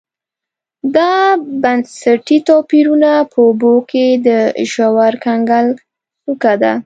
دا 0.95 1.13
بنسټي 1.61 2.37
توپیرونه 2.49 3.11
په 3.31 3.39
اوبو 3.47 3.73
کې 3.89 4.05
د 4.27 4.29
ژور 4.71 5.13
کنګل 5.25 5.67
څوکه 6.23 6.53
ده 6.61 6.73